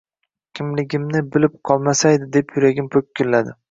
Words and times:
Kimligimni 0.59 1.23
bilib 1.37 1.61
qolmasaydi, 1.71 2.33
deb 2.39 2.55
yuragim 2.61 2.95
po‘killadi 2.99 3.59